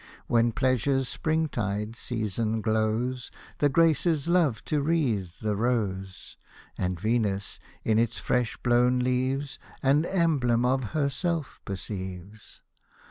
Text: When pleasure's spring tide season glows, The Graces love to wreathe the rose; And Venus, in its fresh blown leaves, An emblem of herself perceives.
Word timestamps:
When 0.25 0.51
pleasure's 0.51 1.07
spring 1.07 1.47
tide 1.47 1.95
season 1.95 2.61
glows, 2.61 3.29
The 3.59 3.69
Graces 3.69 4.27
love 4.27 4.65
to 4.65 4.81
wreathe 4.81 5.29
the 5.43 5.55
rose; 5.55 6.37
And 6.75 6.99
Venus, 6.99 7.59
in 7.83 7.99
its 7.99 8.17
fresh 8.17 8.57
blown 8.57 8.97
leaves, 8.97 9.59
An 9.83 10.05
emblem 10.05 10.65
of 10.65 10.85
herself 10.95 11.59
perceives. 11.65 12.61